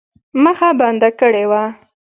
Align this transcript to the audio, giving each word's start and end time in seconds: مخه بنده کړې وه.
مخه 0.43 0.69
بنده 0.79 1.09
کړې 1.19 1.43
وه. 1.49 1.63